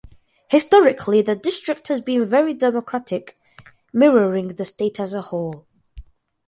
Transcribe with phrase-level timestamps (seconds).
[0.47, 3.35] Historically, the district has been very Democratic,
[3.93, 5.67] mirroring the state as a whole.